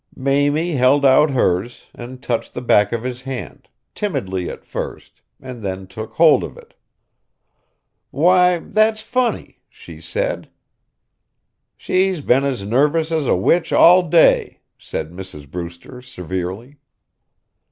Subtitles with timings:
[0.15, 5.61] Mamie held out hers, and touched the back of his hand, timidly at first, and
[5.61, 6.73] then took hold of it.
[8.09, 10.49] "Why, that's funny," she said.
[11.77, 15.47] "She's been as nervous as a witch all day," said Mrs.
[15.47, 16.77] Brewster, severely.